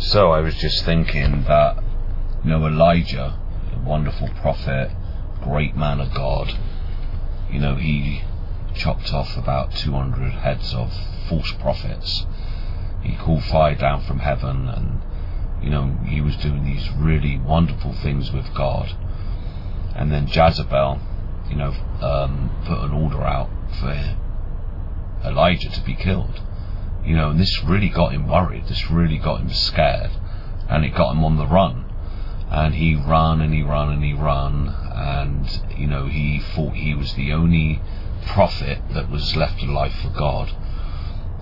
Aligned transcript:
So 0.00 0.30
I 0.30 0.40
was 0.40 0.54
just 0.54 0.84
thinking 0.84 1.42
that, 1.48 1.82
you 2.44 2.50
know, 2.50 2.64
Elijah, 2.64 3.36
a 3.74 3.78
wonderful 3.84 4.28
prophet, 4.40 4.92
great 5.42 5.74
man 5.74 6.00
of 6.00 6.14
God, 6.14 6.56
you 7.50 7.58
know, 7.58 7.74
he 7.74 8.22
chopped 8.74 9.12
off 9.12 9.36
about 9.36 9.74
200 9.74 10.34
heads 10.34 10.72
of 10.72 10.92
false 11.28 11.50
prophets. 11.60 12.26
He 13.02 13.16
called 13.16 13.42
fire 13.44 13.74
down 13.74 14.02
from 14.02 14.20
heaven 14.20 14.68
and, 14.68 15.02
you 15.62 15.68
know, 15.68 15.98
he 16.06 16.20
was 16.20 16.36
doing 16.36 16.64
these 16.64 16.88
really 16.92 17.36
wonderful 17.36 17.92
things 17.92 18.32
with 18.32 18.54
God. 18.54 18.96
And 19.96 20.12
then 20.12 20.28
Jezebel, 20.28 21.00
you 21.50 21.56
know, 21.56 21.74
um, 22.00 22.50
put 22.64 22.78
an 22.78 22.92
order 22.92 23.22
out 23.22 23.50
for 23.80 24.16
Elijah 25.24 25.70
to 25.70 25.80
be 25.82 25.96
killed. 25.96 26.40
You 27.08 27.16
know, 27.16 27.30
and 27.30 27.40
this 27.40 27.64
really 27.64 27.88
got 27.88 28.12
him 28.12 28.28
worried. 28.28 28.66
This 28.68 28.90
really 28.90 29.16
got 29.16 29.40
him 29.40 29.50
scared, 29.50 30.10
and 30.68 30.84
it 30.84 30.94
got 30.94 31.12
him 31.12 31.24
on 31.24 31.38
the 31.38 31.46
run. 31.46 31.86
And 32.50 32.74
he 32.74 32.96
ran 32.96 33.40
and 33.40 33.54
he 33.54 33.62
ran 33.62 33.88
and 33.88 34.04
he 34.04 34.12
ran, 34.12 34.68
and 34.68 35.62
you 35.74 35.86
know 35.86 36.04
he 36.04 36.38
thought 36.38 36.74
he 36.74 36.92
was 36.92 37.14
the 37.14 37.32
only 37.32 37.80
prophet 38.26 38.82
that 38.92 39.08
was 39.08 39.36
left 39.36 39.62
alive 39.62 39.94
for 39.94 40.10
God. 40.10 40.52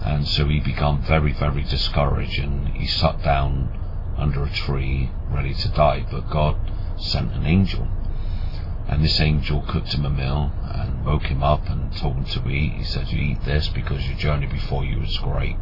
And 0.02 0.28
so 0.28 0.46
he 0.46 0.60
became 0.60 1.02
very, 1.02 1.32
very 1.32 1.64
discouraged, 1.64 2.38
and 2.38 2.68
he 2.68 2.87
sat 2.87 3.24
down 3.24 3.76
under 4.16 4.45
a 4.45 4.51
tree, 4.51 5.10
ready 5.28 5.52
to 5.52 5.68
die. 5.70 6.06
But 6.09 6.30
God 6.30 6.56
sent 6.96 7.32
an 7.32 7.45
angel 7.45 7.88
and 8.88 9.02
this 9.04 9.20
angel 9.20 9.64
cooked 9.68 9.95
him 9.95 10.04
a 10.04 10.10
meal 10.10 10.52
and 10.62 11.04
woke 11.04 11.24
him 11.24 11.42
up 11.42 11.68
and 11.68 11.95
told 11.96 12.16
him 12.16 12.24
to 12.24 12.48
eat. 12.48 12.72
He 12.74 12.84
said, 12.84 13.09
You 13.09 13.20
eat 13.20 13.45
this 13.45 13.68
because 13.68 14.06
your 14.06 14.16
journey 14.16 14.46
before 14.46 14.84
you 14.84 15.00
was 15.00 15.18
great. 15.18 15.56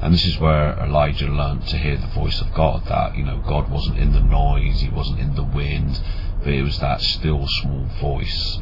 And 0.00 0.12
this 0.12 0.26
is 0.26 0.38
where 0.38 0.78
Elijah 0.78 1.28
learned 1.28 1.66
to 1.68 1.78
hear 1.78 1.96
the 1.96 2.08
voice 2.08 2.40
of 2.40 2.52
God, 2.52 2.84
that, 2.86 3.16
you 3.16 3.24
know, 3.24 3.38
God 3.38 3.70
wasn't 3.70 3.98
in 3.98 4.12
the 4.12 4.20
noise, 4.20 4.80
he 4.80 4.90
wasn't 4.90 5.20
in 5.20 5.36
the 5.36 5.42
wind, 5.42 6.00
but 6.40 6.52
it 6.52 6.62
was 6.62 6.80
that 6.80 7.00
still 7.00 7.46
small 7.46 7.86
voice. 8.00 8.58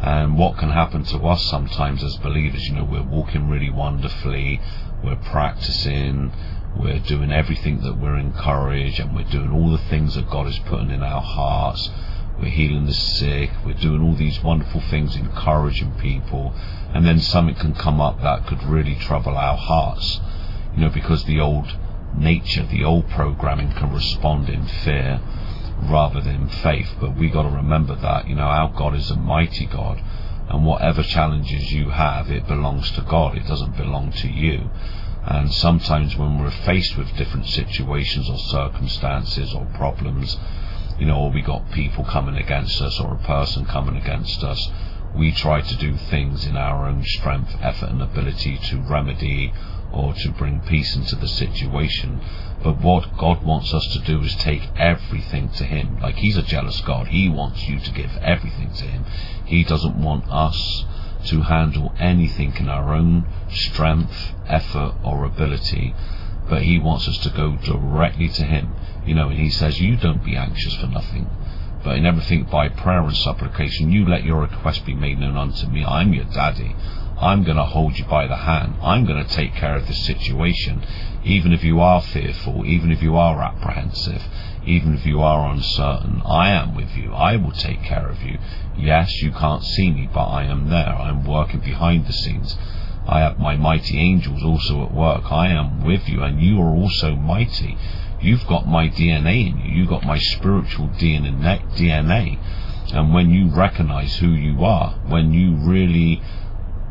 And 0.00 0.36
what 0.38 0.58
can 0.58 0.70
happen 0.70 1.04
to 1.04 1.18
us 1.18 1.44
sometimes 1.46 2.02
as 2.02 2.16
believers, 2.16 2.66
you 2.66 2.74
know, 2.74 2.84
we're 2.84 3.02
walking 3.02 3.48
really 3.48 3.70
wonderfully, 3.70 4.60
we're 5.04 5.16
practicing, 5.16 6.32
we're 6.76 6.98
doing 6.98 7.30
everything 7.30 7.82
that 7.82 7.98
we're 7.98 8.18
encouraged, 8.18 8.98
and 9.00 9.14
we're 9.14 9.24
doing 9.24 9.52
all 9.52 9.70
the 9.70 9.84
things 9.88 10.14
that 10.14 10.28
God 10.28 10.48
is 10.48 10.58
putting 10.60 10.90
in 10.90 11.02
our 11.02 11.22
hearts 11.22 11.90
we're 12.38 12.50
healing 12.50 12.86
the 12.86 12.92
sick, 12.92 13.50
we're 13.64 13.74
doing 13.74 14.02
all 14.02 14.14
these 14.14 14.42
wonderful 14.42 14.80
things, 14.80 15.16
encouraging 15.16 15.92
people, 15.94 16.52
and 16.94 17.06
then 17.06 17.18
something 17.18 17.54
can 17.54 17.74
come 17.74 18.00
up 18.00 18.20
that 18.22 18.46
could 18.46 18.62
really 18.62 18.94
trouble 18.94 19.36
our 19.36 19.56
hearts. 19.56 20.20
You 20.74 20.82
know, 20.82 20.90
because 20.90 21.24
the 21.24 21.40
old 21.40 21.74
nature, 22.16 22.64
the 22.64 22.84
old 22.84 23.08
programming 23.10 23.72
can 23.72 23.92
respond 23.92 24.48
in 24.48 24.66
fear 24.66 25.20
rather 25.82 26.20
than 26.20 26.48
faith. 26.48 26.88
But 27.00 27.16
we 27.16 27.30
got 27.30 27.42
to 27.42 27.56
remember 27.56 27.94
that, 27.96 28.28
you 28.28 28.34
know, 28.34 28.42
our 28.42 28.70
God 28.70 28.94
is 28.94 29.10
a 29.10 29.16
mighty 29.16 29.66
God, 29.66 30.02
and 30.48 30.64
whatever 30.64 31.02
challenges 31.02 31.72
you 31.72 31.90
have, 31.90 32.30
it 32.30 32.46
belongs 32.46 32.90
to 32.92 33.02
God, 33.02 33.36
it 33.36 33.46
doesn't 33.46 33.76
belong 33.76 34.12
to 34.12 34.28
you. 34.28 34.70
And 35.24 35.52
sometimes 35.52 36.16
when 36.16 36.38
we're 36.38 36.50
faced 36.50 36.96
with 36.96 37.16
different 37.16 37.46
situations 37.46 38.30
or 38.30 38.38
circumstances 38.38 39.52
or 39.52 39.66
problems, 39.74 40.38
you 40.98 41.06
know, 41.06 41.18
or 41.18 41.30
we 41.30 41.42
got 41.42 41.70
people 41.72 42.04
coming 42.04 42.36
against 42.36 42.80
us 42.80 42.98
or 43.00 43.14
a 43.14 43.24
person 43.24 43.66
coming 43.66 43.96
against 43.96 44.42
us, 44.42 44.70
we 45.14 45.32
try 45.32 45.60
to 45.60 45.76
do 45.76 45.96
things 45.96 46.46
in 46.46 46.56
our 46.56 46.86
own 46.86 47.04
strength, 47.04 47.56
effort, 47.60 47.90
and 47.90 48.02
ability 48.02 48.58
to 48.58 48.76
remedy 48.78 49.52
or 49.92 50.12
to 50.12 50.30
bring 50.30 50.60
peace 50.60 50.94
into 50.96 51.16
the 51.16 51.28
situation. 51.28 52.20
But 52.62 52.80
what 52.80 53.16
God 53.16 53.42
wants 53.42 53.72
us 53.72 53.86
to 53.92 53.98
do 54.00 54.20
is 54.22 54.34
take 54.34 54.68
everything 54.76 55.50
to 55.50 55.64
Him. 55.64 56.00
Like 56.00 56.16
He's 56.16 56.36
a 56.36 56.42
jealous 56.42 56.80
God. 56.80 57.08
He 57.08 57.28
wants 57.28 57.66
you 57.68 57.78
to 57.80 57.90
give 57.92 58.16
everything 58.18 58.72
to 58.74 58.84
Him. 58.84 59.04
He 59.44 59.64
doesn't 59.64 59.96
want 59.96 60.28
us 60.30 60.84
to 61.26 61.42
handle 61.42 61.92
anything 61.98 62.54
in 62.56 62.68
our 62.68 62.94
own 62.94 63.26
strength, 63.50 64.34
effort, 64.46 64.94
or 65.04 65.24
ability 65.24 65.94
but 66.48 66.62
he 66.62 66.78
wants 66.78 67.08
us 67.08 67.18
to 67.18 67.30
go 67.30 67.56
directly 67.56 68.28
to 68.28 68.44
him. 68.44 68.72
You 69.06 69.14
know, 69.14 69.28
and 69.28 69.38
he 69.38 69.50
says, 69.50 69.80
You 69.80 69.96
don't 69.96 70.24
be 70.24 70.36
anxious 70.36 70.74
for 70.76 70.88
nothing, 70.88 71.30
but 71.84 71.96
in 71.96 72.04
everything 72.04 72.44
by 72.44 72.68
prayer 72.68 73.02
and 73.02 73.16
supplication, 73.16 73.92
you 73.92 74.04
let 74.04 74.24
your 74.24 74.40
request 74.40 74.84
be 74.84 74.94
made 74.94 75.18
known 75.18 75.36
unto 75.36 75.68
me. 75.68 75.84
I'm 75.84 76.12
your 76.12 76.24
daddy. 76.24 76.74
I'm 77.18 77.44
going 77.44 77.56
to 77.56 77.64
hold 77.64 77.98
you 77.98 78.04
by 78.04 78.26
the 78.26 78.36
hand. 78.36 78.74
I'm 78.82 79.06
going 79.06 79.24
to 79.24 79.32
take 79.34 79.54
care 79.54 79.76
of 79.76 79.86
this 79.86 80.04
situation. 80.04 80.84
Even 81.24 81.52
if 81.52 81.64
you 81.64 81.80
are 81.80 82.02
fearful, 82.02 82.66
even 82.66 82.92
if 82.92 83.02
you 83.02 83.16
are 83.16 83.40
apprehensive, 83.40 84.22
even 84.66 84.94
if 84.94 85.06
you 85.06 85.22
are 85.22 85.50
uncertain, 85.50 86.20
I 86.26 86.50
am 86.50 86.74
with 86.74 86.96
you. 86.96 87.14
I 87.14 87.36
will 87.36 87.52
take 87.52 87.82
care 87.84 88.08
of 88.08 88.22
you. 88.22 88.38
Yes, 88.76 89.22
you 89.22 89.30
can't 89.30 89.64
see 89.64 89.90
me, 89.90 90.10
but 90.12 90.26
I 90.26 90.44
am 90.44 90.68
there. 90.68 90.94
I'm 90.94 91.24
working 91.24 91.60
behind 91.60 92.06
the 92.06 92.12
scenes. 92.12 92.58
I 93.06 93.20
have 93.20 93.38
my 93.38 93.56
mighty 93.56 93.98
angels 93.98 94.42
also 94.42 94.84
at 94.84 94.92
work. 94.92 95.30
I 95.30 95.48
am 95.48 95.84
with 95.84 96.08
you, 96.08 96.22
and 96.22 96.42
you 96.42 96.60
are 96.60 96.74
also 96.74 97.14
mighty. 97.14 97.78
You've 98.20 98.46
got 98.46 98.66
my 98.66 98.88
DNA 98.88 99.50
in 99.50 99.58
you. 99.58 99.78
You've 99.78 99.88
got 99.88 100.04
my 100.04 100.18
spiritual 100.18 100.88
DNA. 100.88 102.38
And 102.92 103.12
when 103.12 103.30
you 103.30 103.48
recognize 103.48 104.16
who 104.16 104.28
you 104.28 104.64
are, 104.64 104.92
when 105.06 105.32
you 105.32 105.56
really 105.56 106.22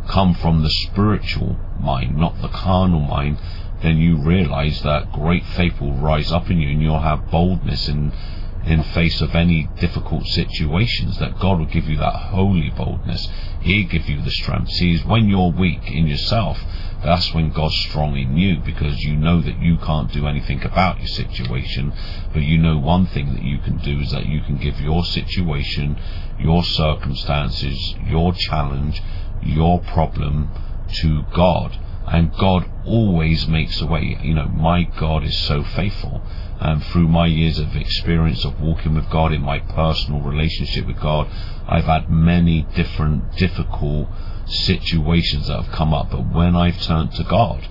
come 0.07 0.33
from 0.35 0.61
the 0.61 0.69
spiritual 0.69 1.57
mind, 1.79 2.17
not 2.17 2.41
the 2.41 2.47
carnal 2.49 2.99
mind, 2.99 3.39
then 3.81 3.97
you 3.97 4.17
realize 4.17 4.81
that 4.83 5.11
great 5.11 5.45
faith 5.45 5.79
will 5.81 5.93
rise 5.93 6.31
up 6.31 6.49
in 6.49 6.59
you 6.59 6.69
and 6.69 6.81
you'll 6.81 6.99
have 6.99 7.29
boldness 7.29 7.87
in 7.87 8.11
in 8.65 8.81
face 8.81 9.21
of 9.21 9.35
any 9.35 9.69
difficult 9.79 10.25
situations, 10.25 11.19
that 11.19 11.39
God 11.39 11.59
will 11.59 11.65
give 11.67 11.87
you 11.87 11.97
that 11.97 12.15
holy 12.15 12.71
boldness. 12.71 13.29
He 13.61 13.83
give 13.83 14.09
you 14.09 14.21
the 14.21 14.31
strength. 14.31 14.71
See, 14.71 14.97
when 14.99 15.29
you're 15.29 15.51
weak 15.51 15.91
in 15.91 16.07
yourself, 16.07 16.63
that's 17.05 17.33
when 17.33 17.51
God's 17.51 17.77
strong 17.89 18.17
in 18.17 18.35
you 18.35 18.59
because 18.59 18.99
you 19.01 19.15
know 19.15 19.39
that 19.41 19.61
you 19.61 19.77
can't 19.77 20.11
do 20.11 20.27
anything 20.27 20.63
about 20.63 20.97
your 20.97 21.07
situation, 21.07 21.93
but 22.33 22.41
you 22.41 22.57
know 22.57 22.77
one 22.77 23.05
thing 23.05 23.33
that 23.33 23.43
you 23.43 23.59
can 23.59 23.77
do 23.77 23.99
is 23.99 24.11
that 24.11 24.25
you 24.25 24.41
can 24.41 24.57
give 24.57 24.81
your 24.81 25.05
situation, 25.05 25.97
your 26.39 26.63
circumstances, 26.63 27.95
your 28.07 28.33
challenge, 28.33 29.01
your 29.43 29.79
problem 29.81 30.49
to 31.01 31.23
God. 31.33 31.77
And 32.07 32.31
God 32.33 32.69
always 32.85 33.47
makes 33.47 33.81
a 33.81 33.85
way. 33.85 34.17
You 34.21 34.35
know, 34.35 34.47
my 34.47 34.83
God 34.83 35.23
is 35.23 35.37
so 35.37 35.63
faithful 35.63 36.21
and 36.59 36.83
through 36.85 37.07
my 37.07 37.27
years 37.27 37.59
of 37.59 37.75
experience 37.75 38.45
of 38.45 38.61
walking 38.61 38.95
with 38.95 39.09
God 39.09 39.33
in 39.33 39.41
my 39.41 39.59
personal 39.59 40.21
relationship 40.21 40.87
with 40.87 40.99
God, 40.99 41.27
I've 41.67 41.85
had 41.85 42.09
many 42.09 42.61
different 42.75 43.35
difficult 43.35 44.07
situations 44.47 45.47
that 45.47 45.63
have 45.63 45.71
come 45.73 45.93
up. 45.93 46.11
But 46.11 46.33
when 46.33 46.55
I've 46.55 46.81
turned 46.81 47.13
to 47.13 47.23
God, 47.23 47.67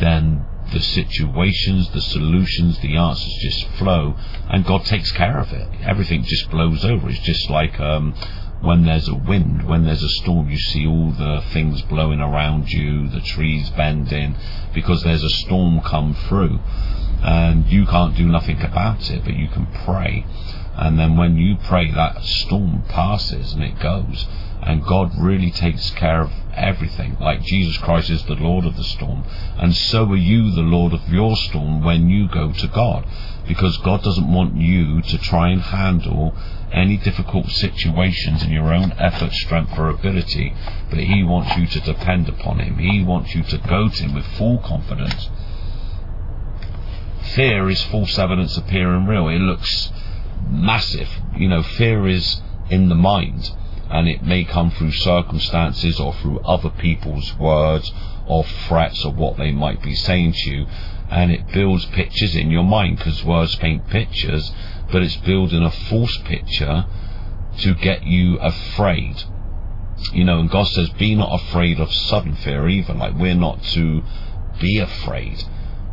then 0.00 0.44
the 0.72 0.80
situations, 0.80 1.90
the 1.92 2.00
solutions, 2.00 2.78
the 2.80 2.96
answers 2.96 3.38
just 3.42 3.66
flow, 3.78 4.16
and 4.48 4.64
God 4.64 4.84
takes 4.84 5.12
care 5.12 5.38
of 5.38 5.52
it. 5.52 5.68
Everything 5.82 6.24
just 6.24 6.50
blows 6.50 6.84
over. 6.84 7.08
It's 7.10 7.18
just 7.20 7.50
like 7.50 7.78
um, 7.78 8.14
when 8.60 8.86
there's 8.86 9.08
a 9.08 9.14
wind, 9.14 9.68
when 9.68 9.84
there's 9.84 10.02
a 10.02 10.08
storm, 10.08 10.48
you 10.48 10.58
see 10.58 10.86
all 10.86 11.12
the 11.12 11.42
things 11.52 11.82
blowing 11.82 12.20
around 12.20 12.72
you, 12.72 13.08
the 13.08 13.20
trees 13.20 13.70
bending, 13.70 14.36
because 14.72 15.02
there's 15.02 15.22
a 15.22 15.30
storm 15.30 15.80
come 15.80 16.14
through 16.14 16.58
and 17.22 17.66
you 17.70 17.86
can't 17.86 18.16
do 18.16 18.26
nothing 18.26 18.60
about 18.62 19.10
it, 19.10 19.24
but 19.24 19.34
you 19.34 19.48
can 19.48 19.66
pray. 19.84 20.26
And 20.76 20.98
then 20.98 21.16
when 21.16 21.36
you 21.36 21.56
pray, 21.56 21.90
that 21.92 22.22
storm 22.22 22.82
passes 22.88 23.52
and 23.52 23.62
it 23.62 23.78
goes. 23.78 24.26
And 24.64 24.84
God 24.84 25.12
really 25.18 25.50
takes 25.50 25.90
care 25.90 26.22
of 26.22 26.32
everything. 26.54 27.16
Like 27.20 27.42
Jesus 27.42 27.76
Christ 27.78 28.08
is 28.10 28.24
the 28.24 28.34
Lord 28.34 28.64
of 28.64 28.76
the 28.76 28.84
storm. 28.84 29.24
And 29.58 29.74
so 29.74 30.06
are 30.10 30.16
you 30.16 30.50
the 30.50 30.62
Lord 30.62 30.92
of 30.94 31.08
your 31.08 31.36
storm 31.36 31.84
when 31.84 32.08
you 32.08 32.28
go 32.28 32.52
to 32.52 32.66
God. 32.68 33.06
Because 33.46 33.76
God 33.78 34.02
doesn't 34.02 34.32
want 34.32 34.56
you 34.56 35.02
to 35.02 35.18
try 35.18 35.50
and 35.50 35.60
handle 35.60 36.34
any 36.72 36.96
difficult 36.96 37.50
situations 37.50 38.42
in 38.42 38.50
your 38.50 38.72
own 38.72 38.92
effort, 38.92 39.32
strength, 39.32 39.78
or 39.78 39.90
ability, 39.90 40.54
but 40.88 40.98
He 40.98 41.22
wants 41.22 41.54
you 41.56 41.66
to 41.66 41.80
depend 41.80 42.28
upon 42.28 42.60
Him. 42.60 42.78
He 42.78 43.02
wants 43.04 43.34
you 43.34 43.42
to 43.42 43.58
go 43.58 43.88
to 43.88 44.02
Him 44.02 44.14
with 44.14 44.26
full 44.26 44.58
confidence 44.58 45.28
fear 47.34 47.68
is 47.68 47.82
false 47.84 48.18
evidence 48.18 48.56
appearing 48.56 49.06
real. 49.06 49.28
It 49.28 49.40
looks 49.40 49.90
massive. 50.48 51.08
You 51.36 51.48
know, 51.48 51.62
fear 51.62 52.06
is 52.06 52.40
in 52.70 52.88
the 52.88 52.94
mind 52.94 53.50
and 53.94 54.08
it 54.08 54.24
may 54.24 54.42
come 54.42 54.72
through 54.72 54.90
circumstances 54.90 56.00
or 56.00 56.12
through 56.14 56.40
other 56.40 56.68
people's 56.68 57.32
words 57.38 57.92
or 58.26 58.42
threats 58.42 59.04
or 59.04 59.12
what 59.12 59.36
they 59.36 59.52
might 59.52 59.80
be 59.84 59.94
saying 59.94 60.32
to 60.32 60.50
you. 60.50 60.66
And 61.08 61.30
it 61.30 61.46
builds 61.52 61.84
pictures 61.86 62.34
in 62.34 62.50
your 62.50 62.64
mind 62.64 62.98
because 62.98 63.24
words 63.24 63.54
paint 63.54 63.86
pictures 63.88 64.52
but 64.90 65.02
it's 65.02 65.16
building 65.18 65.62
a 65.62 65.70
false 65.70 66.18
picture 66.24 66.86
to 67.58 67.74
get 67.74 68.02
you 68.02 68.36
afraid. 68.38 69.22
You 70.12 70.24
know 70.24 70.40
and 70.40 70.50
God 70.50 70.66
says 70.66 70.90
be 70.90 71.14
not 71.14 71.40
afraid 71.42 71.78
of 71.78 71.92
sudden 71.92 72.34
fear 72.34 72.68
even 72.68 72.98
like 72.98 73.14
we're 73.14 73.36
not 73.36 73.62
to 73.74 74.02
be 74.60 74.80
afraid. 74.80 75.44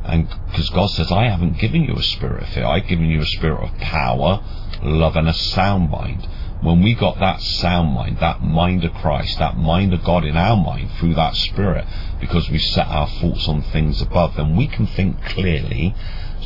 And 0.04 0.28
because 0.48 0.72
God 0.72 0.88
says, 0.88 1.12
I 1.12 1.26
haven't 1.26 1.60
given 1.60 1.84
you 1.84 1.94
a 1.94 2.02
spirit 2.02 2.42
of 2.42 2.50
fear, 2.50 2.66
I've 2.66 2.88
given 2.88 3.06
you 3.06 3.22
a 3.22 3.26
spirit 3.26 3.62
of 3.62 3.78
power, 3.78 4.44
love, 4.82 5.16
and 5.16 5.30
a 5.30 5.34
sound 5.34 5.92
mind. 5.92 6.28
When 6.62 6.84
we 6.84 6.94
got 6.94 7.20
that 7.20 7.42
sound 7.42 7.94
mind, 7.94 8.20
that 8.20 8.44
mind 8.44 8.84
of 8.84 8.94
Christ, 8.94 9.40
that 9.40 9.58
mind 9.58 9.94
of 9.94 10.04
God 10.04 10.24
in 10.26 10.38
our 10.38 10.56
mind 10.56 10.92
through 11.00 11.16
that 11.16 11.36
spirit, 11.36 11.86
because 12.20 12.50
we 12.50 12.60
set 12.60 12.88
our 12.88 13.08
thoughts 13.08 13.48
on 13.48 13.64
things 13.64 14.02
above, 14.02 14.36
then 14.36 14.56
we 14.56 14.68
can 14.68 14.86
think 14.86 15.24
clearly 15.26 15.96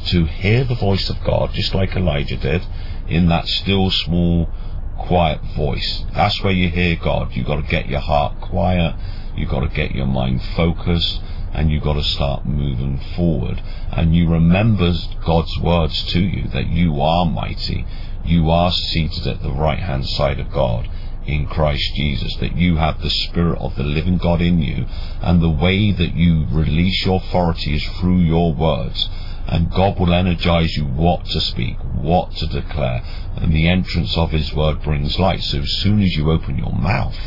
to 0.05 0.25
hear 0.25 0.63
the 0.63 0.75
voice 0.75 1.09
of 1.09 1.21
God, 1.23 1.51
just 1.51 1.75
like 1.75 1.95
Elijah 1.95 2.37
did, 2.37 2.65
in 3.07 3.27
that 3.27 3.47
still 3.47 3.91
small 3.91 4.49
quiet 4.97 5.41
voice. 5.55 6.05
That's 6.13 6.41
where 6.41 6.53
you 6.53 6.69
hear 6.69 6.95
God. 6.95 7.35
You've 7.35 7.47
got 7.47 7.57
to 7.57 7.69
get 7.69 7.89
your 7.89 7.99
heart 7.99 8.39
quiet. 8.39 8.95
You've 9.35 9.49
got 9.49 9.61
to 9.61 9.67
get 9.67 9.93
your 9.93 10.07
mind 10.07 10.41
focused 10.55 11.21
and 11.53 11.71
you've 11.71 11.83
got 11.83 11.93
to 11.93 12.03
start 12.03 12.45
moving 12.45 12.99
forward. 13.15 13.61
And 13.91 14.15
you 14.15 14.29
remember 14.29 14.93
God's 15.25 15.57
words 15.59 16.03
to 16.13 16.21
you 16.21 16.47
that 16.49 16.67
you 16.67 17.01
are 17.01 17.25
mighty. 17.25 17.85
You 18.25 18.49
are 18.49 18.71
seated 18.71 19.27
at 19.27 19.41
the 19.41 19.51
right 19.51 19.79
hand 19.79 20.07
side 20.07 20.39
of 20.39 20.51
God 20.51 20.89
in 21.25 21.47
Christ 21.47 21.95
Jesus, 21.95 22.35
that 22.37 22.55
you 22.55 22.77
have 22.77 23.01
the 23.01 23.09
Spirit 23.09 23.59
of 23.59 23.75
the 23.75 23.83
living 23.83 24.17
God 24.17 24.41
in 24.41 24.59
you, 24.59 24.85
and 25.21 25.41
the 25.41 25.49
way 25.49 25.91
that 25.91 26.15
you 26.15 26.45
release 26.51 27.05
your 27.05 27.17
authority 27.17 27.75
is 27.75 27.87
through 27.99 28.19
your 28.19 28.53
words 28.53 29.09
and 29.47 29.71
God 29.71 29.99
will 29.99 30.13
energize 30.13 30.75
you 30.75 30.85
what 30.85 31.25
to 31.25 31.39
speak, 31.39 31.77
what 31.93 32.31
to 32.37 32.47
declare, 32.47 33.03
and 33.35 33.53
the 33.53 33.67
entrance 33.67 34.17
of 34.17 34.31
His 34.31 34.53
word 34.53 34.81
brings 34.81 35.19
light. 35.19 35.41
So 35.43 35.59
as 35.59 35.71
soon 35.77 36.01
as 36.01 36.15
you 36.15 36.31
open 36.31 36.57
your 36.57 36.73
mouth, 36.73 37.17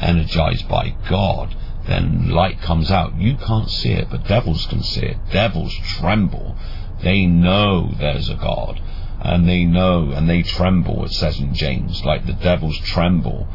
energized 0.00 0.68
by 0.68 0.94
God, 1.08 1.54
then 1.86 2.30
light 2.30 2.60
comes 2.62 2.90
out. 2.90 3.14
You 3.16 3.36
can't 3.36 3.70
see 3.70 3.92
it, 3.92 4.08
but 4.10 4.26
devils 4.26 4.66
can 4.66 4.82
see 4.82 5.02
it. 5.02 5.18
Devils 5.30 5.74
tremble. 5.98 6.56
They 7.02 7.26
know 7.26 7.92
there's 7.98 8.30
a 8.30 8.36
God, 8.36 8.80
and 9.20 9.48
they 9.48 9.64
know 9.64 10.12
and 10.12 10.28
they 10.28 10.42
tremble, 10.42 11.04
it 11.04 11.12
says 11.12 11.38
in 11.38 11.54
James, 11.54 12.04
like 12.04 12.26
the 12.26 12.32
devils 12.32 12.78
tremble. 12.78 13.46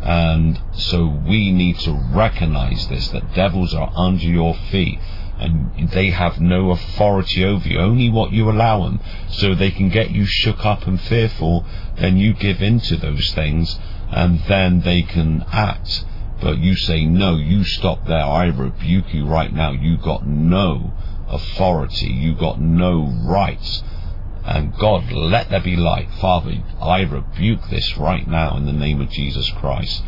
And 0.00 0.60
so 0.72 1.06
we 1.06 1.52
need 1.52 1.78
to 1.80 1.92
recognize 1.92 2.88
this, 2.88 3.08
that 3.08 3.34
devils 3.34 3.72
are 3.72 3.92
under 3.94 4.24
your 4.24 4.54
feet 4.54 4.98
and 5.38 5.90
they 5.90 6.10
have 6.10 6.40
no 6.40 6.70
authority 6.70 7.44
over 7.44 7.66
you, 7.66 7.78
only 7.78 8.08
what 8.08 8.32
you 8.32 8.50
allow 8.50 8.84
them. 8.84 9.00
So 9.28 9.54
they 9.54 9.70
can 9.70 9.88
get 9.88 10.10
you 10.10 10.24
shook 10.24 10.64
up 10.64 10.86
and 10.86 11.00
fearful, 11.00 11.64
then 11.96 12.16
you 12.16 12.32
give 12.32 12.62
in 12.62 12.80
to 12.80 12.96
those 12.96 13.32
things, 13.32 13.78
and 14.10 14.40
then 14.44 14.82
they 14.82 15.02
can 15.02 15.44
act. 15.50 16.04
But 16.40 16.58
you 16.58 16.76
say, 16.76 17.06
no, 17.06 17.36
you 17.36 17.64
stop 17.64 18.06
there, 18.06 18.24
I 18.24 18.46
rebuke 18.46 19.12
you 19.12 19.26
right 19.26 19.52
now. 19.52 19.72
You 19.72 19.96
got 19.96 20.26
no 20.26 20.92
authority, 21.28 22.08
you 22.08 22.34
got 22.34 22.60
no 22.60 23.12
rights. 23.24 23.82
And 24.44 24.76
God, 24.76 25.10
let 25.12 25.50
there 25.50 25.60
be 25.60 25.76
light. 25.76 26.10
Father, 26.20 26.62
I 26.80 27.02
rebuke 27.02 27.68
this 27.70 27.96
right 27.96 28.26
now 28.26 28.56
in 28.56 28.66
the 28.66 28.72
name 28.72 29.00
of 29.00 29.10
Jesus 29.10 29.50
Christ. 29.50 30.02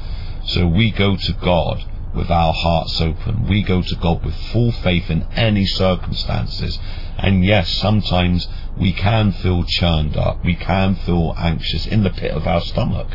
So 0.46 0.66
we 0.66 0.90
go 0.90 1.16
to 1.16 1.32
God 1.34 1.84
with 2.14 2.30
our 2.30 2.52
hearts 2.52 3.00
open. 3.00 3.46
We 3.48 3.62
go 3.62 3.82
to 3.82 3.96
God 3.96 4.24
with 4.24 4.34
full 4.34 4.72
faith 4.72 5.10
in 5.10 5.26
any 5.34 5.66
circumstances. 5.66 6.78
And 7.16 7.44
yes, 7.44 7.68
sometimes 7.68 8.48
we 8.76 8.92
can 8.92 9.32
feel 9.32 9.64
churned 9.64 10.16
up. 10.16 10.44
We 10.44 10.54
can 10.54 10.96
feel 10.96 11.34
anxious 11.36 11.86
in 11.86 12.02
the 12.02 12.10
pit 12.10 12.32
of 12.32 12.46
our 12.46 12.60
stomach. 12.60 13.08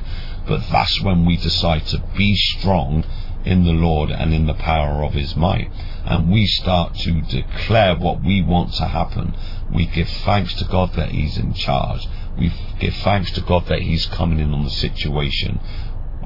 But 0.47 0.63
that's 0.71 1.01
when 1.01 1.25
we 1.25 1.37
decide 1.37 1.85
to 1.87 2.01
be 2.17 2.35
strong 2.35 3.03
in 3.45 3.63
the 3.63 3.73
Lord 3.73 4.09
and 4.09 4.33
in 4.33 4.47
the 4.47 4.53
power 4.53 5.03
of 5.03 5.13
His 5.13 5.35
might. 5.35 5.69
And 6.05 6.31
we 6.31 6.45
start 6.45 6.95
to 6.95 7.21
declare 7.21 7.95
what 7.95 8.23
we 8.23 8.41
want 8.41 8.73
to 8.75 8.85
happen. 8.85 9.35
We 9.73 9.85
give 9.85 10.09
thanks 10.09 10.53
to 10.55 10.65
God 10.65 10.93
that 10.93 11.09
He's 11.09 11.37
in 11.37 11.53
charge. 11.53 12.07
We 12.37 12.51
give 12.79 12.95
thanks 12.95 13.31
to 13.31 13.41
God 13.41 13.67
that 13.67 13.81
He's 13.81 14.05
coming 14.07 14.39
in 14.39 14.53
on 14.53 14.63
the 14.63 14.69
situation 14.69 15.59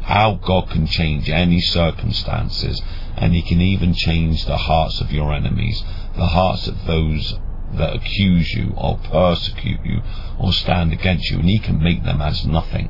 how 0.03 0.33
God 0.33 0.69
can 0.69 0.85
change 0.85 1.29
any 1.29 1.61
circumstances, 1.61 2.81
and 3.15 3.33
He 3.33 3.41
can 3.41 3.61
even 3.61 3.93
change 3.93 4.45
the 4.45 4.57
hearts 4.57 4.99
of 4.99 5.11
your 5.11 5.33
enemies, 5.33 5.81
the 6.15 6.27
hearts 6.27 6.67
of 6.67 6.85
those 6.85 7.35
that 7.75 7.95
accuse 7.95 8.53
you 8.53 8.73
or 8.75 8.97
persecute 8.97 9.79
you 9.83 10.01
or 10.37 10.51
stand 10.51 10.91
against 10.91 11.29
you, 11.31 11.39
and 11.39 11.49
He 11.49 11.57
can 11.57 11.81
make 11.81 12.03
them 12.03 12.21
as 12.21 12.45
nothing. 12.45 12.89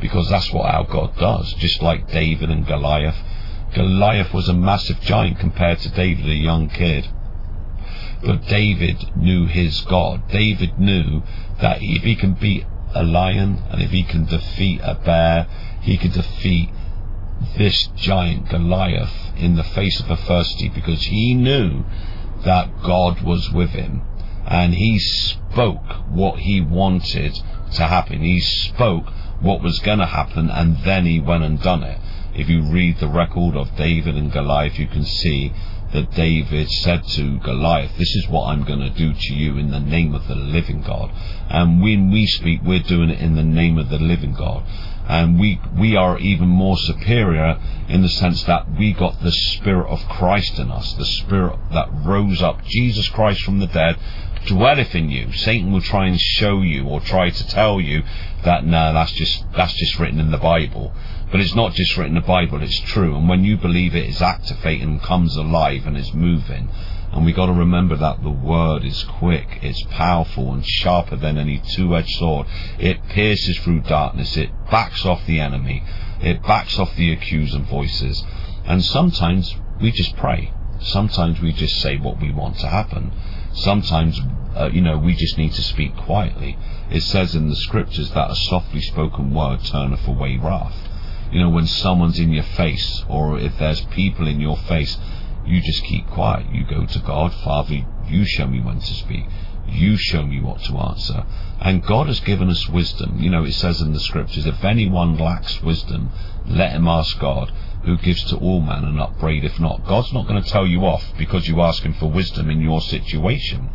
Because 0.00 0.28
that's 0.28 0.52
what 0.52 0.66
our 0.66 0.84
God 0.84 1.16
does, 1.16 1.54
just 1.54 1.80
like 1.80 2.10
David 2.10 2.50
and 2.50 2.66
Goliath. 2.66 3.16
Goliath 3.74 4.34
was 4.34 4.48
a 4.48 4.54
massive 4.54 5.00
giant 5.00 5.38
compared 5.38 5.78
to 5.78 5.88
David, 5.88 6.26
a 6.26 6.34
young 6.34 6.68
kid. 6.68 7.08
But 8.24 8.46
David 8.46 9.16
knew 9.16 9.46
his 9.46 9.80
God. 9.80 10.28
David 10.28 10.78
knew 10.78 11.22
that 11.60 11.78
if 11.82 12.02
he 12.02 12.14
can 12.14 12.34
beat 12.34 12.64
a 12.94 13.02
lion 13.02 13.58
and 13.70 13.82
if 13.82 13.90
he 13.90 14.02
can 14.02 14.26
defeat 14.26 14.80
a 14.82 14.94
bear 14.94 15.46
he 15.80 15.96
could 15.96 16.12
defeat 16.12 16.68
this 17.56 17.88
giant 17.96 18.48
Goliath 18.48 19.32
in 19.36 19.56
the 19.56 19.64
face 19.64 19.98
of 20.00 20.10
adversity 20.10 20.68
because 20.68 21.04
he 21.04 21.34
knew 21.34 21.84
that 22.44 22.82
God 22.82 23.22
was 23.22 23.50
with 23.50 23.70
him 23.70 24.02
and 24.46 24.74
he 24.74 24.98
spoke 24.98 25.84
what 26.08 26.40
he 26.40 26.60
wanted 26.60 27.34
to 27.74 27.86
happen. 27.86 28.20
He 28.20 28.40
spoke 28.40 29.08
what 29.40 29.62
was 29.62 29.80
going 29.80 29.98
to 29.98 30.06
happen 30.06 30.50
and 30.50 30.78
then 30.78 31.06
he 31.06 31.20
went 31.20 31.44
and 31.44 31.60
done 31.60 31.82
it. 31.82 31.98
If 32.34 32.48
you 32.48 32.62
read 32.62 32.98
the 32.98 33.08
record 33.08 33.56
of 33.56 33.76
David 33.76 34.16
and 34.16 34.32
Goliath, 34.32 34.78
you 34.78 34.86
can 34.86 35.04
see 35.04 35.52
that 35.92 36.10
David 36.12 36.70
said 36.70 37.04
to 37.14 37.38
Goliath, 37.38 37.96
This 37.98 38.14
is 38.14 38.28
what 38.28 38.46
I'm 38.46 38.64
going 38.64 38.80
to 38.80 38.90
do 38.90 39.12
to 39.12 39.34
you 39.34 39.58
in 39.58 39.70
the 39.70 39.80
name 39.80 40.14
of 40.14 40.26
the 40.28 40.34
living 40.34 40.82
God. 40.82 41.10
And 41.48 41.82
when 41.82 42.10
we 42.10 42.26
speak, 42.26 42.60
we're 42.64 42.80
doing 42.80 43.10
it 43.10 43.20
in 43.20 43.34
the 43.34 43.42
name 43.42 43.78
of 43.78 43.88
the 43.88 43.98
living 43.98 44.34
God 44.34 44.64
and 45.08 45.38
we 45.38 45.60
we 45.78 45.96
are 45.96 46.18
even 46.18 46.48
more 46.48 46.76
superior 46.78 47.60
in 47.88 48.02
the 48.02 48.08
sense 48.08 48.44
that 48.44 48.70
we 48.78 48.92
got 48.92 49.20
the 49.22 49.32
spirit 49.32 49.88
of 49.88 50.08
Christ 50.08 50.58
in 50.58 50.70
us, 50.70 50.94
the 50.94 51.04
spirit 51.04 51.58
that 51.72 51.88
rose 51.92 52.40
up, 52.40 52.64
Jesus 52.64 53.08
Christ 53.08 53.42
from 53.42 53.58
the 53.58 53.66
dead, 53.66 53.96
dwelleth 54.46 54.94
in 54.94 55.10
you. 55.10 55.32
Satan 55.32 55.72
will 55.72 55.80
try 55.80 56.06
and 56.06 56.20
show 56.20 56.60
you 56.60 56.86
or 56.86 57.00
try 57.00 57.30
to 57.30 57.46
tell 57.48 57.80
you 57.80 58.02
that 58.44 58.64
no, 58.64 58.92
that's 58.92 59.12
just 59.12 59.44
that's 59.56 59.74
just 59.74 59.98
written 59.98 60.20
in 60.20 60.30
the 60.30 60.38
Bible. 60.38 60.92
But 61.30 61.40
it's 61.40 61.54
not 61.54 61.72
just 61.72 61.96
written 61.96 62.16
in 62.16 62.22
the 62.22 62.26
Bible, 62.26 62.62
it's 62.62 62.80
true. 62.80 63.16
And 63.16 63.28
when 63.28 63.44
you 63.44 63.56
believe 63.56 63.94
it, 63.94 64.04
it 64.04 64.10
is 64.10 64.22
activating 64.22 64.88
and 64.88 65.02
comes 65.02 65.36
alive 65.36 65.86
and 65.86 65.96
is 65.96 66.12
moving, 66.12 66.68
and 67.12 67.26
we 67.26 67.32
got 67.32 67.46
to 67.46 67.52
remember 67.52 67.96
that 67.96 68.22
the 68.22 68.30
word 68.30 68.84
is 68.84 69.04
quick, 69.04 69.58
it's 69.62 69.82
powerful 69.90 70.52
and 70.52 70.64
sharper 70.64 71.16
than 71.16 71.36
any 71.36 71.58
two-edged 71.58 72.08
sword. 72.18 72.46
It 72.78 73.02
pierces 73.08 73.58
through 73.58 73.80
darkness, 73.80 74.36
it 74.36 74.50
backs 74.70 75.04
off 75.04 75.26
the 75.26 75.38
enemy, 75.38 75.84
it 76.20 76.42
backs 76.42 76.78
off 76.78 76.96
the 76.96 77.12
accusing 77.12 77.64
voices. 77.64 78.24
And 78.64 78.82
sometimes 78.82 79.54
we 79.80 79.92
just 79.92 80.16
pray. 80.16 80.52
Sometimes 80.80 81.40
we 81.40 81.52
just 81.52 81.80
say 81.80 81.98
what 81.98 82.18
we 82.18 82.32
want 82.32 82.58
to 82.60 82.68
happen. 82.68 83.12
Sometimes, 83.54 84.20
uh, 84.56 84.70
you 84.72 84.80
know, 84.80 84.98
we 84.98 85.14
just 85.14 85.38
need 85.38 85.52
to 85.52 85.62
speak 85.62 85.96
quietly. 85.96 86.58
It 86.90 87.02
says 87.02 87.34
in 87.34 87.48
the 87.48 87.56
scriptures 87.56 88.10
that 88.12 88.30
a 88.30 88.34
softly 88.34 88.80
spoken 88.80 89.34
word 89.34 89.64
turneth 89.64 90.06
away 90.06 90.36
wrath. 90.36 90.88
You 91.30 91.40
know, 91.40 91.50
when 91.50 91.66
someone's 91.66 92.18
in 92.18 92.32
your 92.32 92.44
face, 92.44 93.04
or 93.08 93.38
if 93.38 93.58
there's 93.58 93.80
people 93.86 94.26
in 94.26 94.40
your 94.40 94.56
face, 94.56 94.98
you 95.46 95.60
just 95.60 95.84
keep 95.84 96.06
quiet. 96.08 96.46
You 96.52 96.64
go 96.64 96.86
to 96.86 96.98
God, 97.00 97.32
Father, 97.32 97.86
you 98.06 98.24
show 98.24 98.46
me 98.46 98.60
when 98.60 98.80
to 98.80 98.94
speak. 98.94 99.24
You 99.66 99.96
show 99.96 100.24
me 100.24 100.40
what 100.40 100.62
to 100.64 100.76
answer. 100.76 101.24
And 101.60 101.82
God 101.82 102.08
has 102.08 102.20
given 102.20 102.50
us 102.50 102.68
wisdom. 102.68 103.18
You 103.18 103.30
know, 103.30 103.44
it 103.44 103.52
says 103.52 103.80
in 103.80 103.92
the 103.92 104.00
scriptures, 104.00 104.46
if 104.46 104.64
anyone 104.64 105.16
lacks 105.16 105.62
wisdom, 105.62 106.10
let 106.46 106.72
him 106.72 106.88
ask 106.88 107.18
God, 107.18 107.52
who 107.84 107.96
gives 107.98 108.24
to 108.24 108.36
all 108.36 108.60
man 108.60 108.84
and 108.84 109.00
upbraid 109.00 109.44
if 109.44 109.58
not. 109.58 109.86
God's 109.86 110.12
not 110.12 110.28
going 110.28 110.42
to 110.42 110.48
tell 110.48 110.66
you 110.66 110.84
off 110.84 111.04
because 111.18 111.48
you 111.48 111.60
ask 111.60 111.82
him 111.82 111.94
for 111.94 112.10
wisdom 112.10 112.48
in 112.48 112.60
your 112.60 112.80
situation. 112.80 113.70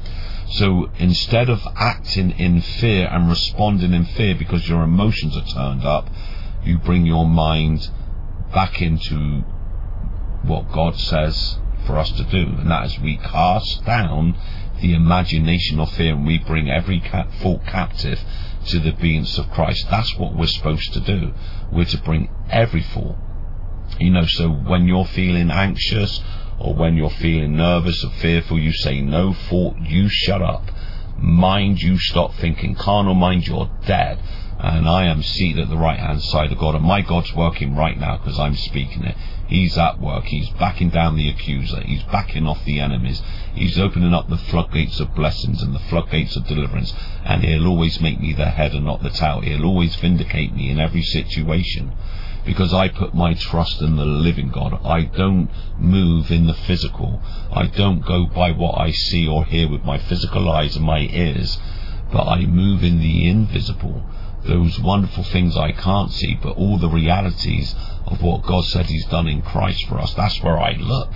So 0.50 0.90
instead 0.98 1.50
of 1.50 1.62
acting 1.76 2.32
in 2.32 2.62
fear 2.62 3.08
and 3.12 3.28
responding 3.28 3.94
in 3.94 4.06
fear 4.06 4.34
because 4.34 4.68
your 4.68 4.84
emotions 4.84 5.36
are 5.36 5.46
turned 5.46 5.84
up, 5.84 6.10
you 6.64 6.78
bring 6.78 7.06
your 7.06 7.26
mind 7.26 7.90
back 8.54 8.82
into 8.82 9.44
what 10.44 10.72
God 10.72 10.98
says 10.98 11.58
for 11.86 11.98
us 11.98 12.12
to 12.12 12.24
do, 12.24 12.44
and 12.60 12.72
that 12.72 12.86
is 12.86 13.00
we 13.00 13.18
cast 13.18 13.86
down 13.86 14.38
the 14.82 14.94
imagination 14.94 15.80
of 15.80 15.92
fear 15.92 16.14
and 16.14 16.26
we 16.26 16.38
bring 16.38 16.70
every 16.70 17.02
thought 17.42 17.66
captive 17.66 18.20
to 18.68 18.80
the 18.80 18.94
obedience 18.94 19.38
of 19.38 19.50
Christ. 19.52 19.88
That's 19.90 20.16
what 20.18 20.36
we're 20.36 20.48
supposed 20.48 20.94
to 20.94 21.00
do. 21.00 21.34
We're 21.72 21.86
to 21.86 22.02
bring 22.02 22.30
every 22.50 22.84
thought. 22.84 23.18
You 24.00 24.12
know, 24.12 24.26
so 24.26 24.50
when 24.50 24.88
you're 24.88 25.06
feeling 25.06 25.50
anxious 25.52 26.22
or 26.60 26.74
when 26.74 26.96
you're 26.96 27.10
feeling 27.10 27.56
nervous 27.56 28.04
or 28.04 28.12
fearful, 28.12 28.60
you 28.60 28.74
say, 28.74 29.02
No 29.02 29.34
thought, 29.34 29.78
you 29.80 30.10
shut 30.10 30.42
up. 30.42 30.64
Mind, 31.18 31.82
you 31.82 31.98
stop 31.98 32.36
thinking. 32.36 32.76
Carnal 32.76 33.16
mind, 33.16 33.48
you're 33.48 33.70
dead 33.86 34.20
and 34.60 34.90
I 34.90 35.06
am 35.06 35.22
seated 35.22 35.64
at 35.64 35.70
the 35.70 35.78
right 35.78 36.00
hand 36.00 36.22
side 36.22 36.52
of 36.52 36.58
God, 36.58 36.74
and 36.74 36.84
my 36.84 37.02
God's 37.02 37.34
working 37.36 37.76
right 37.76 37.98
now 37.98 38.18
because 38.18 38.40
I'm 38.40 38.56
speaking 38.56 39.04
it. 39.04 39.16
He's 39.48 39.78
at 39.78 40.02
work. 40.02 40.26
He's 40.26 40.50
backing 40.50 40.90
down 40.90 41.16
the 41.16 41.30
accuser. 41.30 41.82
He's 41.82 42.04
backing 42.04 42.48
off 42.48 42.66
the 42.66 42.80
enemies. 42.80 43.22
He's 43.54 43.80
opening 43.80 44.14
up 44.14 44.30
the 44.30 44.38
floodgates 44.38 45.00
of 45.00 45.14
blessings 45.14 45.62
and 45.62 45.76
the 45.76 45.80
floodgates 45.80 46.36
of 46.36 46.48
deliverance, 46.48 46.94
and 47.24 47.44
He'll 47.44 47.68
always 47.68 48.02
make 48.02 48.20
me 48.20 48.34
the 48.34 48.50
head 48.50 48.74
and 48.74 48.86
not 48.86 49.04
the 49.04 49.12
tail. 49.12 49.42
He'll 49.42 49.66
always 49.66 49.96
vindicate 49.96 50.54
me 50.56 50.72
in 50.72 50.80
every 50.80 51.04
situation 51.04 51.94
because 52.48 52.74
I 52.74 52.88
put 52.88 53.14
my 53.14 53.34
trust 53.34 53.82
in 53.82 53.98
the 53.98 54.06
living 54.06 54.52
God. 54.52 54.80
I 54.86 55.02
don't 55.04 55.50
move 55.78 56.32
in 56.32 56.48
the 56.48 56.54
physical. 56.54 57.22
I 57.52 57.68
don't 57.68 58.06
go 58.06 58.26
by 58.26 58.52
what 58.52 58.80
I 58.80 58.92
see 58.92 59.28
or 59.28 59.44
hear 59.44 59.70
with 59.70 59.84
my 59.84 59.98
physical 59.98 60.50
eyes 60.50 60.78
and 60.78 60.86
my 60.86 61.02
ears, 61.02 61.60
but 62.10 62.26
I 62.26 62.46
move 62.46 62.86
in 62.86 63.00
the 63.00 63.28
invisible. 63.28 64.02
Those 64.46 64.80
wonderful 64.80 65.26
things 65.26 65.58
I 65.58 65.74
can't 65.74 66.10
see, 66.10 66.40
but 66.42 66.56
all 66.56 66.78
the 66.78 66.88
realities 66.88 67.76
of 68.06 68.24
what 68.24 68.44
God 68.44 68.64
said 68.64 68.86
He's 68.86 69.06
done 69.08 69.28
in 69.28 69.42
Christ 69.42 69.86
for 69.86 70.00
us. 70.00 70.14
That's 70.14 70.42
where 70.42 70.58
I 70.58 70.72
look. 70.72 71.12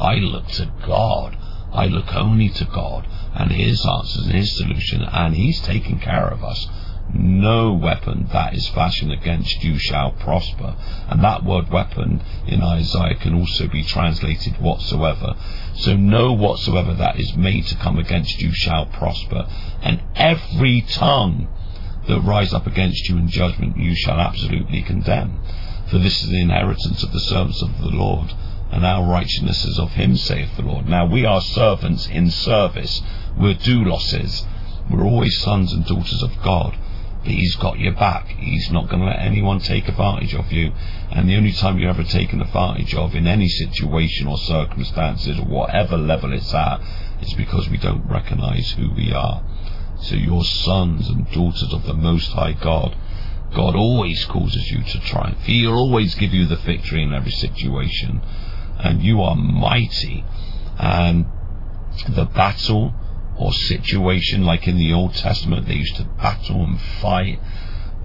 I 0.00 0.16
look 0.16 0.48
to 0.48 0.68
God. 0.84 1.36
I 1.72 1.86
look 1.86 2.12
only 2.12 2.48
to 2.48 2.64
God 2.64 3.06
and 3.34 3.52
His 3.52 3.86
answers 3.86 4.26
and 4.26 4.34
His 4.34 4.58
solution, 4.58 5.02
and 5.02 5.36
He's 5.36 5.60
taking 5.60 6.00
care 6.00 6.26
of 6.26 6.42
us 6.42 6.66
no 7.14 7.74
weapon 7.74 8.28
that 8.32 8.54
is 8.54 8.68
fashioned 8.68 9.12
against 9.12 9.62
you 9.62 9.78
shall 9.78 10.12
prosper. 10.12 10.76
And 11.08 11.22
that 11.22 11.44
word 11.44 11.70
weapon 11.70 12.22
in 12.46 12.62
Isaiah 12.62 13.16
can 13.16 13.34
also 13.34 13.68
be 13.68 13.84
translated 13.84 14.58
whatsoever. 14.60 15.34
So 15.74 15.96
no 15.96 16.32
whatsoever 16.32 16.94
that 16.94 17.18
is 17.18 17.36
made 17.36 17.66
to 17.66 17.76
come 17.76 17.98
against 17.98 18.40
you 18.40 18.52
shall 18.52 18.86
prosper. 18.86 19.46
And 19.82 20.02
every 20.14 20.80
tongue 20.82 21.48
that 22.08 22.20
rise 22.20 22.52
up 22.52 22.66
against 22.66 23.08
you 23.08 23.18
in 23.18 23.28
judgment 23.28 23.76
you 23.76 23.94
shall 23.94 24.18
absolutely 24.18 24.82
condemn. 24.82 25.40
For 25.88 25.98
this 25.98 26.22
is 26.22 26.30
the 26.30 26.40
inheritance 26.40 27.02
of 27.02 27.12
the 27.12 27.20
servants 27.20 27.62
of 27.62 27.78
the 27.78 27.90
Lord, 27.90 28.32
and 28.70 28.86
our 28.86 29.06
righteousness 29.06 29.64
is 29.66 29.78
of 29.78 29.92
him, 29.92 30.16
saith 30.16 30.56
the 30.56 30.62
Lord. 30.62 30.88
Now 30.88 31.04
we 31.04 31.26
are 31.26 31.42
servants 31.42 32.08
in 32.08 32.30
service. 32.30 33.02
We're 33.38 33.54
doulos. 33.54 34.46
We're 34.90 35.04
always 35.04 35.38
sons 35.38 35.72
and 35.72 35.84
daughters 35.84 36.22
of 36.22 36.42
God. 36.42 36.76
He's 37.24 37.54
got 37.56 37.78
your 37.78 37.92
back. 37.92 38.26
He's 38.26 38.70
not 38.72 38.88
going 38.88 39.00
to 39.00 39.06
let 39.06 39.20
anyone 39.20 39.60
take 39.60 39.88
advantage 39.88 40.34
of 40.34 40.50
you. 40.50 40.72
And 41.10 41.28
the 41.28 41.36
only 41.36 41.52
time 41.52 41.78
you're 41.78 41.90
ever 41.90 42.02
taken 42.02 42.40
advantage 42.40 42.94
of 42.94 43.14
in 43.14 43.26
any 43.28 43.48
situation 43.48 44.26
or 44.26 44.36
circumstances, 44.36 45.38
or 45.38 45.44
whatever 45.44 45.96
level 45.96 46.32
it's 46.32 46.52
at, 46.52 46.80
is 47.20 47.32
because 47.34 47.68
we 47.68 47.76
don't 47.76 48.04
recognize 48.08 48.72
who 48.72 48.92
we 48.92 49.12
are. 49.12 49.44
So 50.00 50.16
you're 50.16 50.42
sons 50.42 51.08
and 51.08 51.30
daughters 51.30 51.72
of 51.72 51.86
the 51.86 51.94
Most 51.94 52.32
High 52.32 52.52
God. 52.52 52.96
God 53.54 53.76
always 53.76 54.24
causes 54.24 54.70
you 54.70 54.82
to 54.82 55.00
triumph. 55.00 55.42
He'll 55.44 55.74
always 55.74 56.16
give 56.16 56.34
you 56.34 56.46
the 56.46 56.56
victory 56.56 57.04
in 57.04 57.12
every 57.12 57.30
situation. 57.30 58.20
And 58.78 59.00
you 59.00 59.22
are 59.22 59.36
mighty. 59.36 60.24
And 60.78 61.26
the 62.08 62.24
battle 62.24 62.94
or 63.42 63.52
situation 63.52 64.44
like 64.44 64.68
in 64.68 64.78
the 64.78 64.92
Old 64.92 65.14
Testament 65.14 65.66
they 65.66 65.74
used 65.74 65.96
to 65.96 66.04
battle 66.04 66.62
and 66.62 66.80
fight 66.80 67.40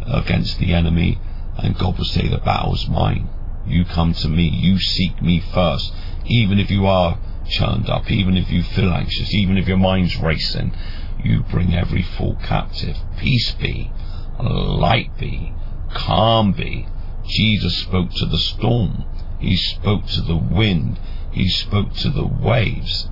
against 0.01 0.57
the 0.57 0.73
enemy 0.73 1.19
and 1.57 1.77
God 1.77 1.97
would 1.97 2.07
say 2.07 2.27
the 2.27 2.39
battle's 2.39 2.87
mine. 2.87 3.29
You 3.67 3.85
come 3.85 4.13
to 4.15 4.29
me. 4.29 4.47
You 4.47 4.79
seek 4.79 5.21
me 5.21 5.39
first. 5.39 5.93
Even 6.25 6.59
if 6.59 6.71
you 6.71 6.85
are 6.87 7.19
churned 7.47 7.87
up 7.87 8.09
even 8.09 8.35
if 8.35 8.49
you 8.51 8.63
feel 8.63 8.91
anxious 8.91 9.33
even 9.33 9.57
if 9.57 9.67
your 9.67 9.77
mind's 9.77 10.17
racing 10.17 10.75
you 11.23 11.43
bring 11.43 11.73
every 11.73 12.03
thought 12.03 12.41
captive. 12.41 12.97
Peace 13.17 13.51
be. 13.51 13.91
Light 14.39 15.15
be. 15.19 15.53
Calm 15.93 16.51
be. 16.53 16.87
Jesus 17.25 17.77
spoke 17.81 18.09
to 18.15 18.25
the 18.25 18.39
storm. 18.39 19.05
He 19.39 19.55
spoke 19.55 20.07
to 20.07 20.21
the 20.21 20.35
wind. 20.35 20.99
He 21.31 21.47
spoke 21.47 21.93
to 21.97 22.09
the 22.09 22.25
waves 22.25 23.07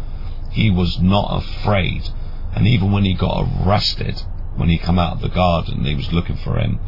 he 0.55 0.71
was 0.71 1.01
not 1.01 1.43
afraid. 1.43 2.09
And 2.55 2.65
even 2.65 2.93
when 2.93 3.03
he 3.03 3.13
got 3.13 3.45
arrested, 3.45 4.21
when 4.55 4.69
he 4.69 4.77
come 4.77 4.97
out 4.97 5.17
of 5.17 5.21
the 5.21 5.27
garden, 5.27 5.83
they 5.83 5.95
was 5.95 6.13
looking 6.13 6.37
for 6.37 6.57
him. 6.57 6.79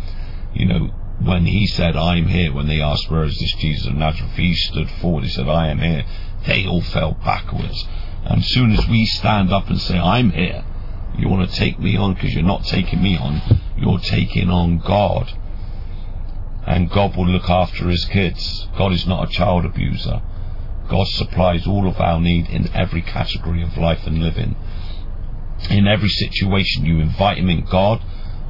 You 0.53 0.65
know, 0.65 0.85
when 1.19 1.45
he 1.45 1.67
said, 1.67 1.97
I'm 1.97 2.27
here, 2.27 2.53
when 2.53 2.67
they 2.67 2.79
asked, 2.79 3.11
where 3.11 3.25
is 3.25 3.37
this 3.37 3.53
Jesus 3.55 3.87
of 3.87 3.95
Nazareth, 3.95 4.31
he 4.35 4.53
stood 4.53 4.89
forward, 4.89 5.25
he 5.25 5.29
said, 5.29 5.49
I 5.49 5.67
am 5.67 5.79
here. 5.79 6.05
They 6.45 6.65
all 6.65 6.81
fell 6.81 7.11
backwards. 7.11 7.85
And 8.23 8.39
as 8.39 8.47
soon 8.47 8.71
as 8.71 8.87
we 8.87 9.05
stand 9.05 9.51
up 9.51 9.67
and 9.67 9.81
say, 9.81 9.99
I'm 9.99 10.31
here, 10.31 10.63
you 11.17 11.27
want 11.27 11.49
to 11.49 11.55
take 11.55 11.77
me 11.77 11.97
on 11.97 12.13
because 12.13 12.33
you're 12.33 12.43
not 12.43 12.63
taking 12.63 13.03
me 13.03 13.17
on, 13.17 13.41
you're 13.75 13.99
taking 13.99 14.49
on 14.49 14.77
God. 14.77 15.29
And 16.65 16.89
God 16.89 17.17
will 17.17 17.27
look 17.27 17.49
after 17.49 17.89
his 17.89 18.05
kids. 18.05 18.69
God 18.77 18.93
is 18.93 19.05
not 19.05 19.27
a 19.27 19.31
child 19.31 19.65
abuser. 19.65 20.21
God 20.89 21.07
supplies 21.07 21.67
all 21.67 21.87
of 21.87 21.99
our 21.99 22.19
need 22.19 22.47
in 22.49 22.73
every 22.73 23.01
category 23.01 23.61
of 23.63 23.77
life 23.77 24.05
and 24.05 24.19
living. 24.19 24.55
In 25.69 25.87
every 25.87 26.09
situation, 26.09 26.85
you 26.85 26.99
invite 26.99 27.37
Him 27.37 27.49
in. 27.49 27.65
God, 27.65 28.01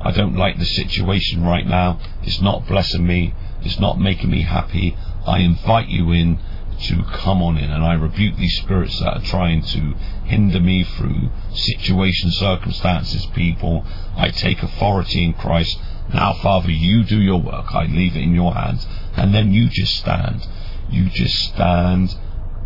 I 0.01 0.12
don't 0.12 0.36
like 0.36 0.60
the 0.60 0.65
situation 0.65 1.44
right 1.44 1.65
now. 1.65 2.00
It's 2.24 2.41
not 2.41 2.67
blessing 2.67 3.08
me. 3.08 3.34
It's 3.62 3.79
not 3.79 4.00
making 4.00 4.29
me 4.29 4.41
happy. 4.44 4.96
I 5.25 5.39
invite 5.39 5.88
you 5.88 6.12
in 6.12 6.39
to 6.79 7.03
come 7.12 7.41
on 7.41 7.58
in 7.58 7.72
and 7.72 7.84
I 7.84 7.94
rebuke 7.94 8.36
these 8.36 8.58
spirits 8.58 9.00
that 9.00 9.17
are 9.17 9.22
trying 9.22 9.63
to 9.63 9.96
hinder 10.25 10.60
me 10.60 10.84
through 10.84 11.32
situations, 11.51 12.38
circumstances, 12.38 13.25
people. 13.34 13.84
I 14.15 14.29
take 14.29 14.62
authority 14.62 15.24
in 15.25 15.34
Christ. 15.34 15.79
Now, 16.13 16.34
Father, 16.34 16.70
you 16.70 17.03
do 17.03 17.20
your 17.20 17.41
work. 17.41 17.74
I 17.74 17.86
leave 17.86 18.15
it 18.15 18.22
in 18.22 18.36
your 18.36 18.53
hands. 18.53 18.86
And 19.15 19.34
then 19.34 19.51
you 19.51 19.70
just 19.70 19.98
stand. 19.98 20.48
You 20.89 21.10
just 21.10 21.36
stand 21.36 22.15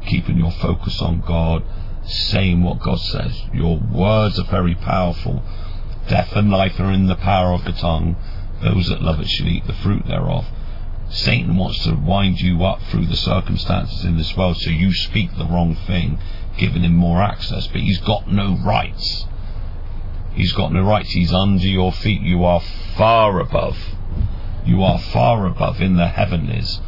keeping 0.05 0.37
your 0.37 0.51
focus 0.51 1.01
on 1.01 1.21
God, 1.21 1.63
saying 2.03 2.63
what 2.63 2.79
God 2.79 2.99
says. 2.99 3.41
Your 3.53 3.77
words 3.77 4.39
are 4.39 4.45
very 4.45 4.75
powerful. 4.75 5.43
Death 6.07 6.35
and 6.35 6.49
life 6.49 6.79
are 6.79 6.91
in 6.91 7.07
the 7.07 7.15
power 7.15 7.53
of 7.53 7.63
the 7.63 7.71
tongue. 7.71 8.15
Those 8.61 8.89
that 8.89 9.01
love 9.01 9.19
it 9.19 9.27
shall 9.27 9.47
eat 9.47 9.65
the 9.65 9.73
fruit 9.73 10.05
thereof. 10.07 10.45
Satan 11.09 11.57
wants 11.57 11.83
to 11.83 11.93
wind 11.93 12.39
you 12.39 12.63
up 12.63 12.81
through 12.83 13.05
the 13.07 13.17
circumstances 13.17 14.05
in 14.05 14.17
this 14.17 14.35
world 14.37 14.57
so 14.57 14.69
you 14.69 14.93
speak 14.93 15.35
the 15.37 15.45
wrong 15.45 15.75
thing, 15.75 16.19
giving 16.57 16.83
him 16.83 16.95
more 16.95 17.21
access, 17.21 17.67
but 17.67 17.81
he's 17.81 17.99
got 17.99 18.31
no 18.31 18.57
rights. 18.65 19.25
He's 20.33 20.53
got 20.53 20.71
no 20.71 20.81
rights. 20.83 21.11
He's 21.11 21.33
under 21.33 21.67
your 21.67 21.91
feet. 21.91 22.21
You 22.21 22.45
are 22.45 22.61
far 22.95 23.39
above. 23.39 23.77
You 24.65 24.81
are 24.83 24.99
far 24.99 25.45
above 25.45 25.81
in 25.81 25.97
the 25.97 26.07
heavenlies. 26.07 26.79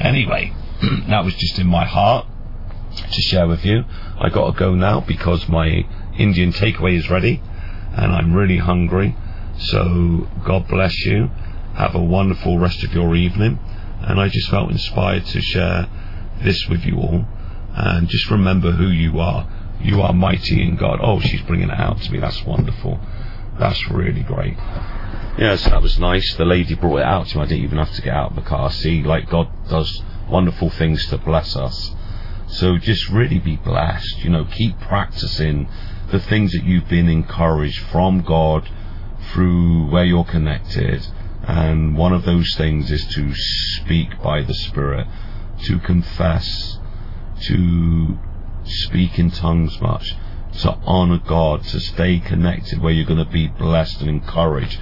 Anyway, 0.00 0.52
that 1.08 1.24
was 1.24 1.34
just 1.36 1.60
in 1.60 1.68
my 1.68 1.84
heart 1.84 2.26
to 2.96 3.20
share 3.22 3.46
with 3.46 3.64
you. 3.64 3.84
I 4.18 4.28
got 4.28 4.52
to 4.52 4.58
go 4.58 4.74
now 4.74 5.00
because 5.00 5.48
my 5.48 5.86
Indian 6.18 6.52
takeaway 6.52 6.96
is 6.96 7.10
ready 7.10 7.42
and 7.94 8.12
I'm 8.12 8.34
really 8.34 8.58
hungry. 8.58 9.16
So 9.58 10.28
God 10.44 10.68
bless 10.68 10.96
you. 11.04 11.30
Have 11.74 11.94
a 11.94 12.02
wonderful 12.02 12.58
rest 12.58 12.82
of 12.84 12.92
your 12.92 13.14
evening. 13.14 13.58
And 14.00 14.20
I 14.20 14.28
just 14.28 14.50
felt 14.50 14.70
inspired 14.70 15.26
to 15.26 15.40
share 15.40 15.88
this 16.42 16.66
with 16.68 16.84
you 16.84 16.96
all. 16.96 17.24
And 17.74 18.08
just 18.08 18.30
remember 18.30 18.72
who 18.72 18.88
you 18.88 19.20
are. 19.20 19.48
You 19.80 20.02
are 20.02 20.12
mighty 20.12 20.62
in 20.62 20.76
God. 20.76 21.00
Oh, 21.02 21.20
she's 21.20 21.42
bringing 21.42 21.70
it 21.70 21.78
out 21.78 22.00
to 22.02 22.12
me. 22.12 22.20
That's 22.20 22.44
wonderful. 22.44 23.00
That's 23.58 23.88
really 23.90 24.22
great. 24.22 24.56
Yes, 25.38 25.64
that 25.64 25.80
was 25.80 25.98
nice. 25.98 26.34
The 26.34 26.44
lady 26.44 26.74
brought 26.74 26.98
it 26.98 27.04
out 27.04 27.28
to 27.28 27.38
me. 27.38 27.44
I 27.44 27.46
didn't 27.46 27.64
even 27.64 27.78
have 27.78 27.92
to 27.92 28.02
get 28.02 28.14
out 28.14 28.30
of 28.30 28.36
the 28.36 28.42
car. 28.42 28.70
See, 28.70 29.02
like 29.02 29.30
God 29.30 29.48
does 29.68 30.02
wonderful 30.28 30.70
things 30.70 31.06
to 31.06 31.18
bless 31.18 31.56
us. 31.56 31.94
So 32.52 32.76
just 32.76 33.08
really 33.08 33.38
be 33.38 33.56
blessed. 33.56 34.18
You 34.18 34.30
know, 34.30 34.44
keep 34.44 34.78
practicing 34.78 35.68
the 36.10 36.20
things 36.20 36.52
that 36.52 36.64
you've 36.64 36.88
been 36.88 37.08
encouraged 37.08 37.80
from 37.86 38.20
God 38.20 38.68
through 39.32 39.88
where 39.90 40.04
you're 40.04 40.24
connected. 40.24 41.06
And 41.44 41.96
one 41.96 42.12
of 42.12 42.24
those 42.24 42.54
things 42.54 42.90
is 42.90 43.06
to 43.14 43.32
speak 43.34 44.22
by 44.22 44.42
the 44.42 44.52
Spirit, 44.52 45.06
to 45.64 45.78
confess, 45.78 46.78
to 47.44 48.18
speak 48.64 49.18
in 49.18 49.30
tongues 49.30 49.80
much, 49.80 50.14
to 50.60 50.72
honor 50.84 51.20
God, 51.26 51.64
to 51.64 51.80
stay 51.80 52.20
connected 52.20 52.82
where 52.82 52.92
you're 52.92 53.06
going 53.06 53.24
to 53.24 53.32
be 53.32 53.48
blessed 53.48 54.02
and 54.02 54.10
encouraged. 54.10 54.78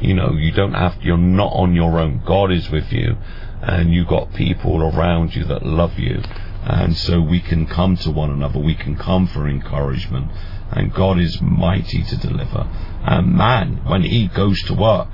You 0.00 0.14
know, 0.14 0.34
you 0.34 0.52
don't 0.52 0.74
have, 0.74 1.02
you're 1.02 1.18
not 1.18 1.52
on 1.52 1.74
your 1.74 1.98
own. 1.98 2.22
God 2.24 2.52
is 2.52 2.70
with 2.70 2.92
you 2.92 3.16
and 3.60 3.92
you've 3.92 4.06
got 4.06 4.32
people 4.34 4.84
around 4.84 5.34
you 5.34 5.42
that 5.46 5.66
love 5.66 5.98
you 5.98 6.22
and 6.68 6.94
so 6.98 7.18
we 7.18 7.40
can 7.40 7.66
come 7.66 7.96
to 7.96 8.10
one 8.10 8.30
another, 8.30 8.58
we 8.58 8.74
can 8.74 8.94
come 8.94 9.26
for 9.26 9.48
encouragement, 9.48 10.30
and 10.70 10.92
God 10.92 11.18
is 11.18 11.40
mighty 11.40 12.02
to 12.02 12.16
deliver. 12.18 12.68
And 13.04 13.34
man, 13.34 13.86
when 13.86 14.02
He 14.02 14.28
goes 14.28 14.62
to 14.64 14.74
work, 14.74 15.08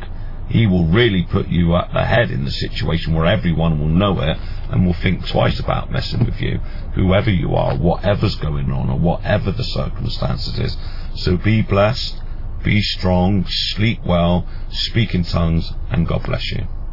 He 0.49 0.67
will 0.67 0.87
really 0.87 1.23
put 1.23 1.47
you 1.47 1.77
ahead 1.77 2.33
in 2.33 2.45
the 2.45 2.51
situation 2.51 3.15
where 3.15 3.27
everyone 3.27 3.79
will 3.79 3.87
know 3.87 4.21
it 4.21 4.37
and 4.69 4.85
will 4.85 4.95
think 4.95 5.29
twice 5.29 5.61
about 5.61 5.93
messing 5.93 6.25
with 6.25 6.41
you, 6.41 6.59
whoever 6.97 7.31
you 7.31 7.55
are, 7.55 7.77
whatever's 7.77 8.35
going 8.35 8.73
on, 8.73 8.91
or 8.91 8.99
whatever 8.99 9.53
the 9.53 9.63
circumstances 9.63 10.59
is. 10.59 10.77
So 11.15 11.37
be 11.37 11.63
blessed, 11.63 12.21
be 12.65 12.83
strong, 12.83 13.45
sleep 13.47 14.01
well, 14.05 14.45
speak 14.71 15.15
in 15.15 15.23
tongues, 15.23 15.73
and 15.89 16.09
God 16.09 16.25
bless 16.25 16.51
you. 16.51 16.67